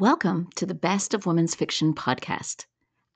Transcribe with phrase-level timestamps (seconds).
[0.00, 2.66] Welcome to the Best of Women's Fiction podcast.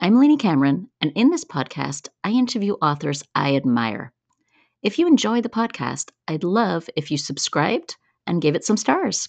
[0.01, 4.15] I'm Lainey Cameron, and in this podcast, I interview authors I admire.
[4.83, 7.97] If you enjoy the podcast, I'd love if you subscribed
[8.27, 9.29] and gave it some stars.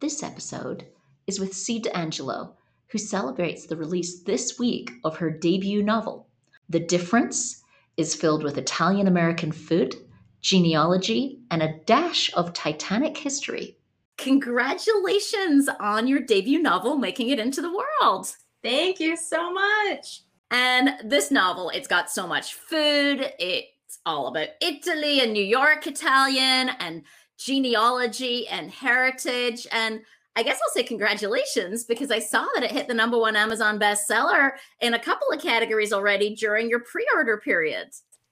[0.00, 0.86] This episode
[1.28, 1.78] is with C.
[1.78, 2.56] D'Angelo,
[2.88, 6.26] who celebrates the release this week of her debut novel,
[6.68, 7.59] The Difference
[8.00, 9.94] is filled with Italian American food,
[10.40, 13.76] genealogy, and a dash of Titanic history.
[14.16, 18.34] Congratulations on your debut novel making it into the world.
[18.62, 20.22] Thank you so much.
[20.50, 23.32] And this novel, it's got so much food.
[23.38, 27.02] It's all about Italy and New York Italian and
[27.36, 29.66] genealogy and heritage.
[29.72, 30.00] And
[30.36, 33.78] I guess I'll say congratulations because I saw that it hit the number one Amazon
[33.78, 37.88] bestseller in a couple of categories already during your pre order period.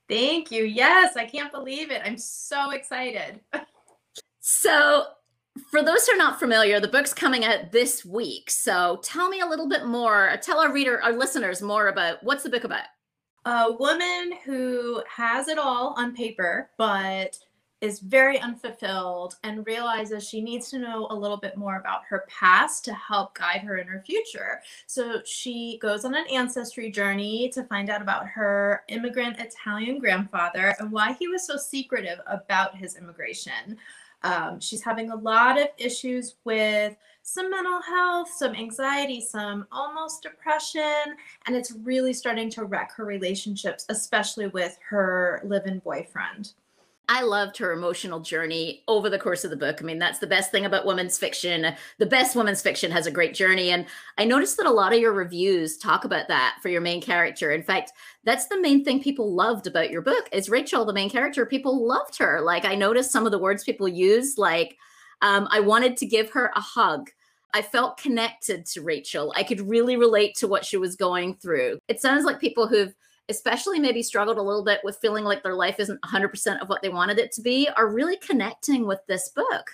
[0.08, 0.64] Thank you.
[0.64, 2.00] Yes, I can't believe it.
[2.04, 3.40] I'm so excited.
[4.40, 5.04] so,
[5.70, 8.50] for those who are not familiar, the book's coming out this week.
[8.50, 10.34] So, tell me a little bit more.
[10.42, 12.84] Tell our reader, our listeners, more about what's the book about.
[13.44, 17.36] A woman who has it all on paper, but
[17.80, 22.24] is very unfulfilled and realizes she needs to know a little bit more about her
[22.28, 24.60] past to help guide her in her future.
[24.86, 30.74] So she goes on an ancestry journey to find out about her immigrant Italian grandfather
[30.78, 33.78] and why he was so secretive about his immigration.
[34.22, 40.22] Um, she's having a lot of issues with some mental health, some anxiety, some almost
[40.22, 41.14] depression,
[41.46, 46.52] and it's really starting to wreck her relationships, especially with her live in boyfriend.
[47.10, 49.78] I loved her emotional journey over the course of the book.
[49.80, 51.74] I mean, that's the best thing about women's fiction.
[51.96, 53.70] The best women's fiction has a great journey.
[53.70, 53.86] And
[54.18, 57.50] I noticed that a lot of your reviews talk about that for your main character.
[57.50, 57.92] In fact,
[58.24, 61.46] that's the main thing people loved about your book is Rachel, the main character.
[61.46, 62.42] People loved her.
[62.42, 64.76] Like I noticed some of the words people use, like
[65.22, 67.08] um, I wanted to give her a hug.
[67.54, 69.32] I felt connected to Rachel.
[69.34, 71.78] I could really relate to what she was going through.
[71.88, 72.94] It sounds like people who've
[73.28, 76.82] especially maybe struggled a little bit with feeling like their life isn't 100% of what
[76.82, 79.70] they wanted it to be, are really connecting with this book.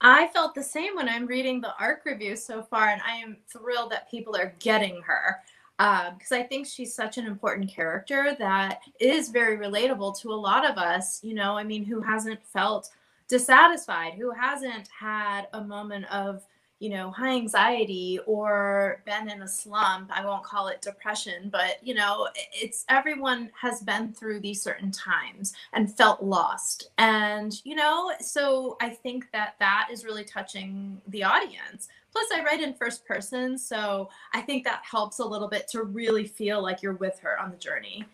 [0.00, 3.36] I felt the same when I'm reading the ARC review so far, and I am
[3.52, 5.42] thrilled that people are getting her
[5.78, 10.34] because um, I think she's such an important character that is very relatable to a
[10.34, 11.22] lot of us.
[11.22, 12.90] You know, I mean, who hasn't felt
[13.28, 16.44] dissatisfied, who hasn't had a moment of
[16.80, 20.10] you know, high anxiety or been in a slump.
[20.14, 24.90] I won't call it depression, but you know, it's everyone has been through these certain
[24.90, 26.90] times and felt lost.
[26.98, 31.88] And, you know, so I think that that is really touching the audience.
[32.12, 35.82] Plus, I write in first person, so I think that helps a little bit to
[35.82, 38.06] really feel like you're with her on the journey.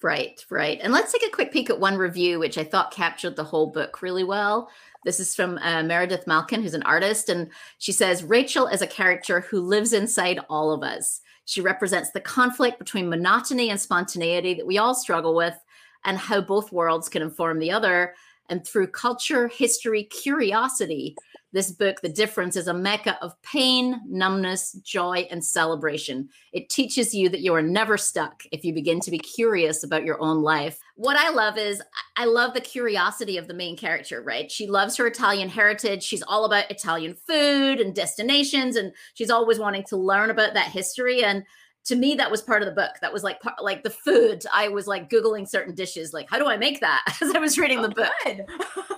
[0.00, 0.78] Right, right.
[0.80, 3.66] And let's take a quick peek at one review, which I thought captured the whole
[3.66, 4.70] book really well.
[5.04, 7.28] This is from uh, Meredith Malkin, who's an artist.
[7.28, 11.20] And she says Rachel is a character who lives inside all of us.
[11.46, 15.58] She represents the conflict between monotony and spontaneity that we all struggle with,
[16.04, 18.14] and how both worlds can inform the other.
[18.50, 21.16] And through culture, history, curiosity,
[21.58, 26.28] this book, The Difference, is a mecca of pain, numbness, joy, and celebration.
[26.52, 30.04] It teaches you that you are never stuck if you begin to be curious about
[30.04, 30.78] your own life.
[30.94, 31.82] What I love is
[32.16, 34.48] I love the curiosity of the main character, right?
[34.48, 36.04] She loves her Italian heritage.
[36.04, 40.68] She's all about Italian food and destinations, and she's always wanting to learn about that
[40.68, 41.24] history.
[41.24, 41.42] And
[41.86, 44.44] to me that was part of the book that was like part, like the food
[44.52, 47.56] i was like googling certain dishes like how do i make that as i was
[47.56, 48.40] reading the oh, book I
[48.76, 48.97] love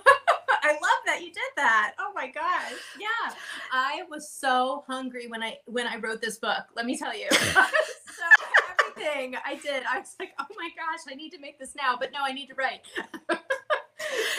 [1.11, 1.93] that you did that.
[1.99, 2.73] Oh my gosh.
[2.99, 3.33] Yeah.
[3.71, 6.63] I was so hungry when I when I wrote this book.
[6.75, 7.27] Let me tell you.
[7.31, 8.25] so
[8.79, 11.97] everything I did, I was like, oh my gosh, I need to make this now.
[11.99, 12.81] But no, I need to write.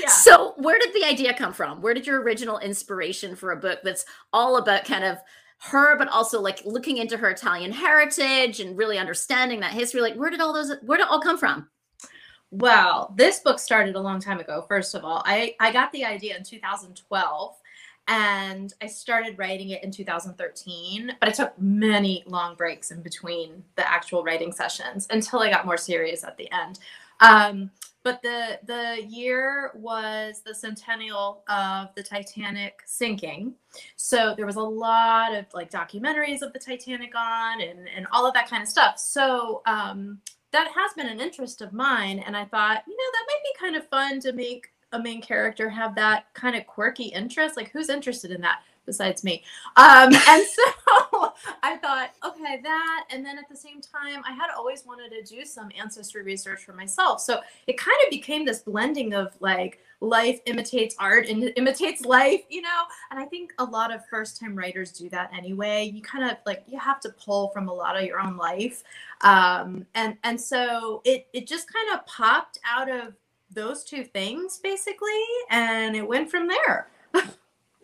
[0.00, 0.09] yeah.
[0.09, 1.82] So where did the idea come from?
[1.82, 5.19] Where did your original inspiration for a book that's all about kind of
[5.59, 10.00] her, but also like looking into her Italian heritage and really understanding that history?
[10.00, 11.69] Like, where did all those where did all come from?
[12.52, 14.66] Well, this book started a long time ago.
[14.69, 17.56] First of all, I, I got the idea in 2012
[18.08, 23.64] and I started writing it in 2013, but I took many long breaks in between
[23.76, 26.78] the actual writing sessions until I got more serious at the end.
[27.20, 27.70] Um,
[28.02, 33.54] but the the year was the centennial of the Titanic sinking,
[33.94, 38.26] so there was a lot of like documentaries of the Titanic on and and all
[38.26, 38.99] of that kind of stuff.
[38.99, 40.19] So um,
[40.52, 42.19] that has been an interest of mine.
[42.20, 45.22] And I thought, you know, that might be kind of fun to make a main
[45.22, 47.56] character have that kind of quirky interest.
[47.56, 49.43] Like, who's interested in that besides me?
[49.76, 50.62] Um, and so
[51.62, 53.05] I thought, okay, that.
[53.11, 56.65] And then at the same time, I had always wanted to do some ancestry research
[56.65, 57.21] for myself.
[57.21, 62.43] So it kind of became this blending of like life imitates art and imitates life,
[62.49, 62.83] you know?
[63.11, 65.91] And I think a lot of first time writers do that anyway.
[65.93, 68.83] You kind of like, you have to pull from a lot of your own life.
[69.23, 73.15] Um, and, and so it, it just kind of popped out of
[73.50, 75.09] those two things basically.
[75.50, 76.88] And it went from there.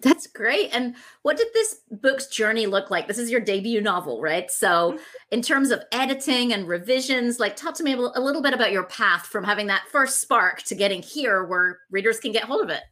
[0.01, 0.71] That's great.
[0.73, 3.09] And what did this book's journey look like?
[3.09, 4.51] This is your debut novel, right?
[4.51, 5.03] So, mm-hmm.
[5.33, 8.85] in terms of editing and revisions, like talk to me a little bit about your
[8.85, 12.71] path from having that first spark to getting here where readers can get hold of
[12.71, 12.83] it.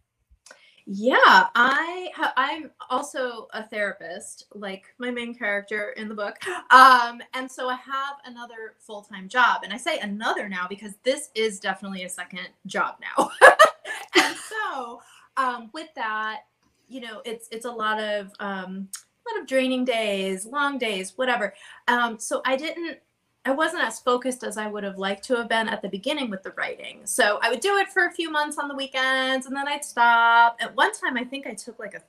[0.89, 6.37] Yeah, I I'm also a therapist, like my main character in the book.
[6.71, 9.63] Um, and so I have another full-time job.
[9.65, 13.31] And I say another now because this is definitely a second job now.
[14.17, 15.01] and so
[15.37, 16.43] um, with that,
[16.89, 21.13] you know, it's it's a lot of um, a lot of draining days, long days,
[21.17, 21.55] whatever.
[21.89, 22.99] Um, so I didn't
[23.47, 26.31] I wasn't as focused as I would have liked to have been at the beginning
[26.31, 27.03] with the writing.
[27.05, 29.85] So I would do it for a few months on the weekends and then I'd
[29.85, 30.57] stop.
[30.61, 32.03] At one time, I think I took like a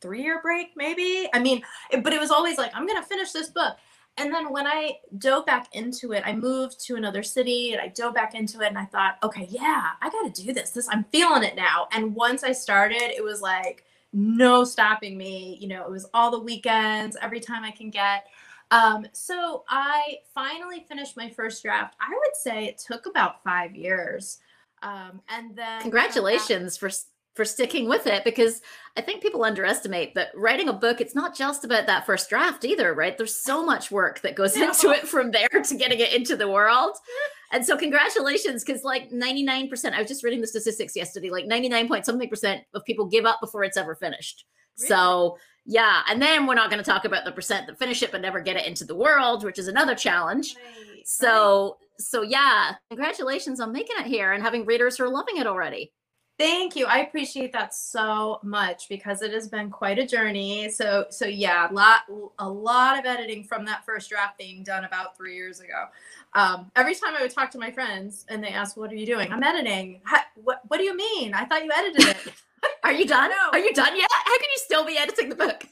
[0.00, 1.28] three year break, maybe.
[1.34, 1.62] I mean,
[2.02, 3.76] but it was always like, I'm going to finish this book.
[4.18, 7.88] And then when I dove back into it, I moved to another city and I
[7.88, 10.70] dove back into it and I thought, okay, yeah, I got to do this.
[10.70, 11.88] This I'm feeling it now.
[11.90, 13.84] And once I started, it was like
[14.14, 15.58] no stopping me.
[15.60, 18.26] You know, it was all the weekends, every time I can get.
[18.70, 21.96] Um, so I finally finished my first draft.
[22.00, 24.38] I would say it took about five years.
[24.82, 26.90] Um, and then congratulations for
[27.34, 28.62] for sticking with it because
[28.96, 32.64] I think people underestimate that writing a book, it's not just about that first draft
[32.64, 33.18] either, right?
[33.18, 34.68] There's so much work that goes no.
[34.68, 36.96] into it from there to getting it into the world.
[37.52, 41.88] And so congratulations, because like 99%, I was just reading the statistics yesterday, like 99
[41.88, 44.44] point something percent of people give up before it's ever finished.
[44.78, 44.88] Really?
[44.88, 48.12] So yeah, and then we're not going to talk about the percent that finish it
[48.12, 50.54] but never get it into the world, which is another challenge.
[50.54, 52.00] Right, so right.
[52.00, 55.92] so yeah, congratulations on making it here and having readers who are loving it already.
[56.36, 56.86] Thank you.
[56.86, 60.68] I appreciate that so much because it has been quite a journey.
[60.68, 62.00] So so yeah, a lot
[62.40, 65.86] a lot of editing from that first draft being done about three years ago.
[66.32, 69.06] Um, every time I would talk to my friends and they ask, "What are you
[69.06, 70.00] doing?" I'm editing.
[70.34, 71.34] what What do you mean?
[71.34, 72.34] I thought you edited it.
[72.82, 73.30] Are you done?
[73.30, 73.50] No.
[73.52, 74.08] Are you done yet?
[74.10, 75.66] How can you still be editing the book?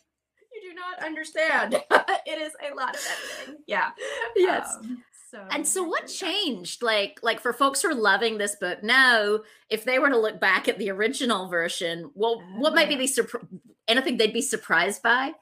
[0.52, 1.74] You do not understand.
[2.26, 3.00] it is a lot of
[3.40, 3.62] editing.
[3.66, 3.90] Yeah.
[4.36, 4.76] Yes.
[4.78, 6.82] Um, so and so what changed?
[6.82, 9.40] Like like for folks who are loving this book now
[9.70, 13.06] if they were to look back at the original version well what might be the
[13.06, 13.46] surprise
[13.88, 15.32] anything they'd be surprised by?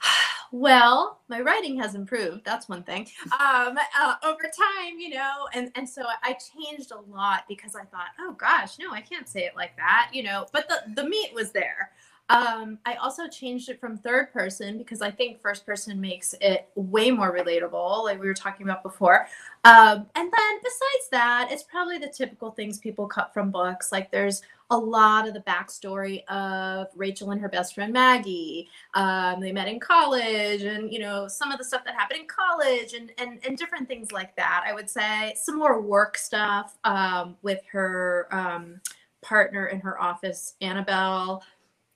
[0.52, 3.08] Well my writing has improved that's one thing.
[3.24, 7.82] Um, uh, over time you know and and so i changed a lot because i
[7.82, 11.08] thought oh gosh no i can't say it like that you know but the the
[11.08, 11.90] meat was there
[12.30, 16.68] um, I also changed it from third person because I think first person makes it
[16.74, 19.26] way more relatable, like we were talking about before.
[19.64, 23.92] Um, and then besides that, it's probably the typical things people cut from books.
[23.92, 24.40] Like there's
[24.70, 28.70] a lot of the backstory of Rachel and her best friend Maggie.
[28.94, 32.26] Um, they met in college, and you know some of the stuff that happened in
[32.26, 34.64] college, and and and different things like that.
[34.66, 38.80] I would say some more work stuff um, with her um,
[39.20, 41.42] partner in her office, Annabelle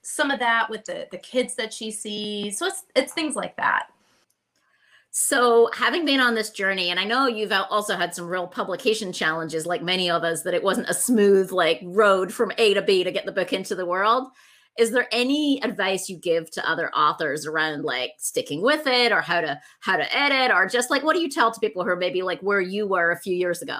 [0.09, 2.57] some of that with the the kids that she sees.
[2.57, 3.87] So it's it's things like that.
[5.11, 9.11] So, having been on this journey, and I know you've also had some real publication
[9.11, 12.81] challenges, like many of us, that it wasn't a smooth like road from A to
[12.83, 14.27] B to get the book into the world.
[14.77, 19.21] Is there any advice you give to other authors around like sticking with it, or
[19.21, 21.89] how to how to edit, or just like what do you tell to people who
[21.89, 23.79] are maybe like where you were a few years ago?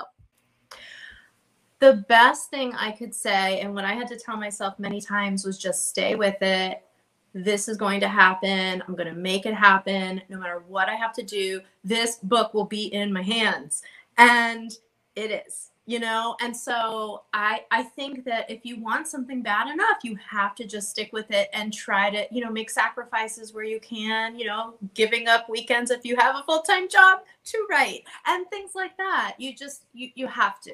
[1.80, 5.46] The best thing I could say, and what I had to tell myself many times,
[5.46, 6.84] was just stay with it.
[7.34, 8.84] This is going to happen.
[8.88, 10.22] I'm going to make it happen.
[10.30, 13.84] No matter what I have to do, this book will be in my hands.
[14.18, 14.72] And
[15.16, 16.36] it is, you know?
[16.42, 20.66] And so I I think that if you want something bad enough, you have to
[20.66, 24.46] just stick with it and try to, you know, make sacrifices where you can, you
[24.48, 28.98] know, giving up weekends if you have a full-time job to write and things like
[28.98, 29.36] that.
[29.38, 30.74] You just you you have to.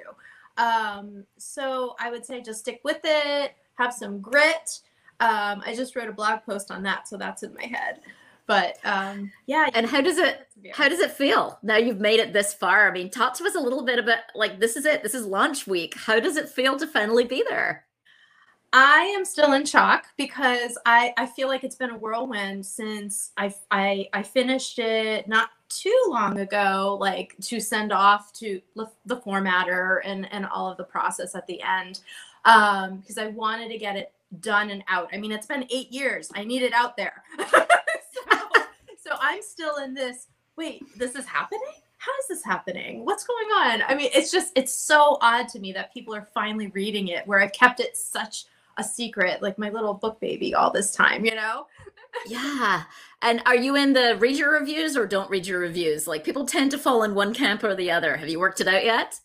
[0.58, 4.80] Um, so I would say just stick with it, have some grit.
[5.20, 8.00] Um, I just wrote a blog post on that, so that's in my head.
[8.48, 9.70] But um, yeah.
[9.74, 12.90] And how does it how does it feel now you've made it this far?
[12.90, 15.02] I mean, talk to us a little bit about like this is it.
[15.04, 15.96] This is launch week.
[15.96, 17.86] How does it feel to finally be there?
[18.78, 23.32] I am still in shock because I, I feel like it's been a whirlwind since
[23.38, 28.62] I, I I finished it not too long ago, like to send off to
[29.06, 32.02] the formatter and and all of the process at the end,
[32.46, 35.10] um, because I wanted to get it done and out.
[35.14, 36.32] I mean, it's been eight years.
[36.36, 37.24] I need it out there.
[39.04, 40.28] so, I'm still in this.
[40.58, 41.62] Wait, this is happening?
[41.98, 43.04] How is this happening?
[43.04, 43.82] What's going on?
[43.88, 47.28] I mean, it's just it's so odd to me that people are finally reading it
[47.28, 48.46] where I've kept it such
[48.78, 51.68] a secret, like my little book baby all this time, you know?
[52.28, 52.84] yeah.
[53.26, 56.08] And are you in the read your reviews or don't read your reviews?
[56.08, 58.16] Like people tend to fall in one camp or the other.
[58.18, 59.20] Have you worked it out yet?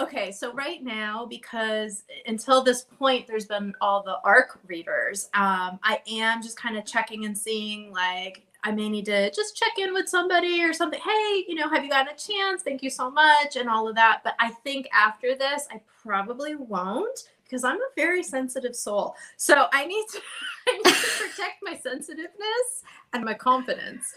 [0.00, 5.28] okay, so right now, because until this point, there's been all the ARC readers.
[5.34, 9.56] Um, I am just kind of checking and seeing, like, I may need to just
[9.56, 11.00] check in with somebody or something.
[11.00, 12.62] Hey, you know, have you gotten a chance?
[12.62, 14.22] Thank you so much, and all of that.
[14.24, 19.14] But I think after this, I probably won't because I'm a very sensitive soul.
[19.36, 20.20] So I need to,
[20.68, 22.82] I need to protect my sensitiveness
[23.12, 24.14] and my confidence.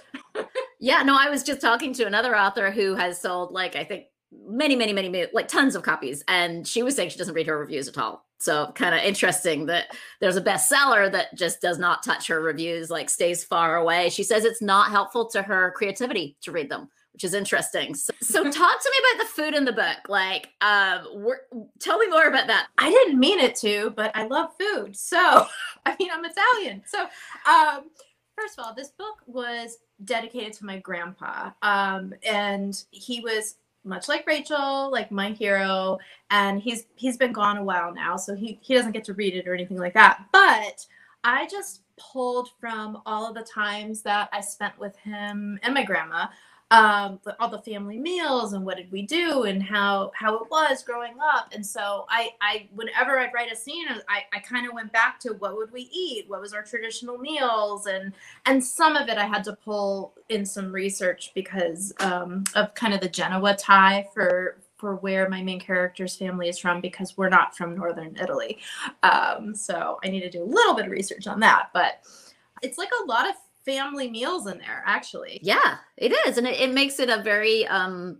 [0.80, 4.06] yeah, no, I was just talking to another author who has sold like I think
[4.32, 6.24] many, many, many, like tons of copies.
[6.28, 8.26] And she was saying she doesn't read her reviews at all.
[8.40, 12.90] So kind of interesting that there's a bestseller that just does not touch her reviews,
[12.90, 14.10] like stays far away.
[14.10, 17.96] She says it's not helpful to her creativity to read them, which is interesting.
[17.96, 20.08] So, so talk to me about the food in the book.
[20.08, 21.28] Like, um,
[21.80, 22.68] tell me more about that.
[22.78, 24.96] I didn't mean it to, but I love food.
[24.96, 25.18] So,
[25.88, 26.84] I mean, I'm Italian.
[26.86, 27.08] So,
[27.52, 27.90] um,
[28.36, 31.50] first of all, this book was dedicated to my grandpa.
[31.64, 35.98] Um, and he was much like Rachel, like my hero,
[36.30, 39.34] and he's he's been gone a while now, so he he doesn't get to read
[39.34, 40.24] it or anything like that.
[40.32, 40.86] But
[41.24, 45.84] I just pulled from all of the times that I spent with him and my
[45.84, 46.28] grandma
[46.72, 50.84] um, all the family meals and what did we do and how how it was
[50.84, 51.54] growing up.
[51.54, 55.20] And so I I whenever I'd write a scene, I, I kind of went back
[55.22, 58.14] to what would we eat, what was our traditional meals, and
[58.46, 62.94] and some of it I had to pull in some research because um, of kind
[62.94, 67.30] of the Genoa tie for for where my main character's family is from because we're
[67.30, 68.60] not from northern Italy.
[69.04, 72.02] Um, so I need to do a little bit of research on that, but
[72.62, 73.36] it's like a lot of
[73.68, 77.68] family meals in there actually yeah it is and it, it makes it a very
[77.68, 78.18] um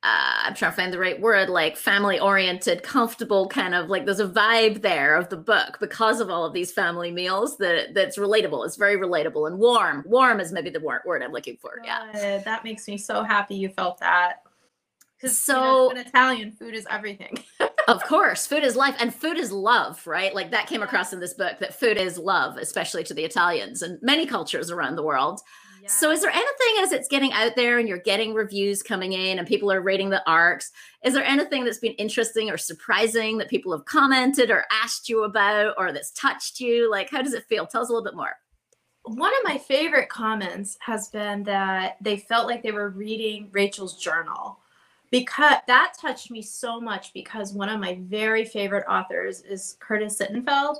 [0.00, 4.04] uh, I'm trying to find the right word, like family oriented, comfortable kind of like
[4.04, 7.94] there's a vibe there of the book because of all of these family meals that
[7.94, 8.64] that's relatable.
[8.64, 10.04] It's very relatable and warm.
[10.06, 11.80] Warm is maybe the word, I'm looking for.
[11.84, 12.38] Yeah.
[12.44, 14.42] that makes me so happy you felt that.
[15.16, 17.36] Because so you know, in Italian, food is everything.
[17.88, 20.34] of course, food is life and food is love, right?
[20.34, 23.82] Like that came across in this book that food is love, especially to the Italians
[23.82, 25.40] and many cultures around the world.
[25.82, 25.88] Yeah.
[25.88, 29.38] So, is there anything as it's getting out there and you're getting reviews coming in
[29.38, 30.70] and people are rating the arcs?
[31.02, 35.24] Is there anything that's been interesting or surprising that people have commented or asked you
[35.24, 36.90] about or that's touched you?
[36.90, 37.66] Like, how does it feel?
[37.66, 38.36] Tell us a little bit more
[39.04, 43.96] one of my favorite comments has been that they felt like they were reading Rachel's
[43.96, 44.58] journal
[45.10, 50.18] because that touched me so much because one of my very favorite authors is Curtis
[50.18, 50.76] Sittenfeld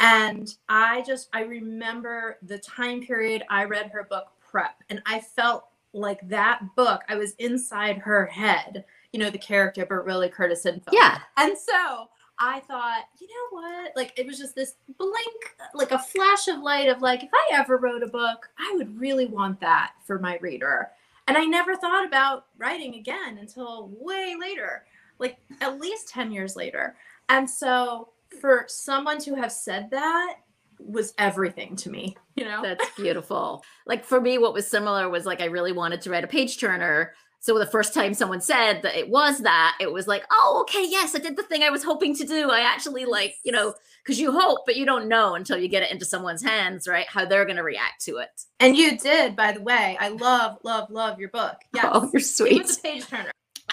[0.00, 5.20] and I just I remember the time period I read her book Prep and I
[5.20, 10.28] felt like that book I was inside her head you know the character but really
[10.28, 12.08] Curtis Sittenfeld yeah and so
[12.40, 13.92] I thought, you know what?
[13.96, 17.50] Like it was just this blink, like a flash of light of like, if I
[17.54, 20.90] ever wrote a book, I would really want that for my reader.
[21.28, 24.84] And I never thought about writing again until way later,
[25.18, 26.96] like at least 10 years later.
[27.28, 28.08] And so
[28.40, 30.36] for someone to have said that
[30.80, 32.62] was everything to me, you know?
[32.62, 33.62] That's beautiful.
[33.86, 36.58] like for me, what was similar was like I really wanted to write a page
[36.58, 40.58] turner so the first time someone said that it was that, it was like, oh,
[40.62, 42.50] okay, yes, I did the thing I was hoping to do.
[42.50, 45.82] I actually like, you know, because you hope, but you don't know until you get
[45.82, 47.06] it into someone's hands, right?
[47.08, 48.30] How they're going to react to it.
[48.60, 49.96] And you did, by the way.
[50.00, 51.56] I love, love, love your book.
[51.74, 52.68] Yeah, Oh, you're sweet.
[52.68, 53.30] It page turner.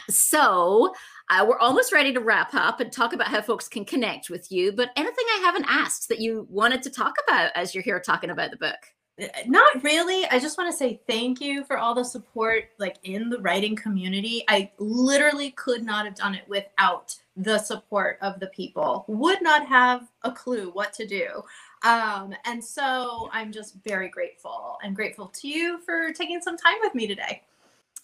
[0.09, 0.93] So
[1.29, 4.51] uh, we're almost ready to wrap up and talk about how folks can connect with
[4.51, 4.71] you.
[4.71, 8.29] But anything I haven't asked that you wanted to talk about as you're here talking
[8.29, 8.77] about the book?
[9.47, 13.29] not really i just want to say thank you for all the support like in
[13.29, 18.47] the writing community i literally could not have done it without the support of the
[18.47, 19.03] people.
[19.07, 21.43] Would not have a clue what to do.
[21.83, 26.77] Um, and so i'm just very grateful and grateful to you for taking some time
[26.81, 27.43] with me today.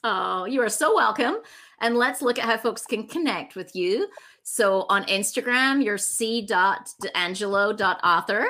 [0.04, 1.38] Oh you are so welcome.
[1.80, 4.08] And let's look at how folks can connect with you.
[4.44, 8.48] So on instagram you're c.d'angelo.author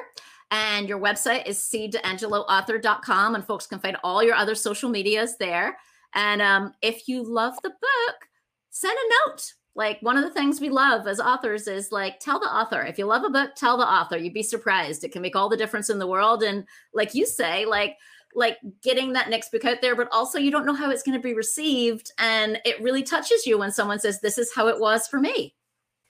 [0.52, 5.78] and your website is cdangeloauthor.com, and folks can find all your other social medias there.
[6.14, 8.28] And um, if you love the book,
[8.70, 9.54] send a note.
[9.75, 12.82] Like one of the things we love as authors is like tell the author.
[12.82, 14.18] If you love a book, tell the author.
[14.18, 15.04] You'd be surprised.
[15.04, 16.44] It can make all the difference in the world.
[16.44, 17.98] And like you say, like
[18.34, 21.18] like getting that next book out there, but also you don't know how it's going
[21.18, 22.12] to be received.
[22.18, 25.56] And it really touches you when someone says, This is how it was for me.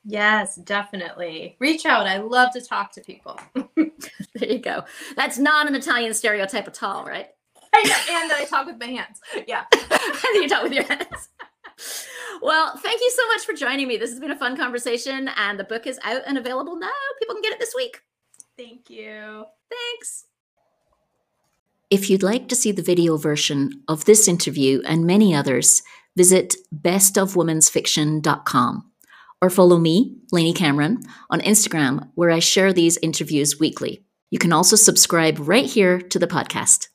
[0.03, 1.55] Yes, definitely.
[1.59, 2.07] Reach out.
[2.07, 3.39] I love to talk to people.
[3.75, 4.83] there you go.
[5.15, 7.27] That's not an Italian stereotype at all, right?
[7.73, 7.85] And
[8.29, 9.21] that I talk with my hands.
[9.47, 9.63] Yeah.
[9.71, 9.81] and
[10.33, 11.29] you talk with your hands.
[12.41, 13.97] Well, thank you so much for joining me.
[13.97, 16.91] This has been a fun conversation, and the book is out and available now.
[17.19, 18.01] People can get it this week.
[18.57, 19.45] Thank you.
[19.69, 20.25] Thanks.
[21.89, 25.83] If you'd like to see the video version of this interview and many others,
[26.15, 28.91] visit bestofwomensfiction.com
[29.41, 34.05] or follow me, Lainey Cameron, on Instagram, where I share these interviews weekly.
[34.29, 36.87] You can also subscribe right here to the podcast.